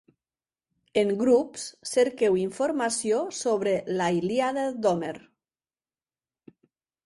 En 1.01 1.11
grups, 1.19 1.65
cerqueu 1.89 2.39
informació 2.45 3.21
sobre 3.43 3.77
la 4.01 4.11
Ilíada 4.23 4.67
d'Homer. 4.87 5.15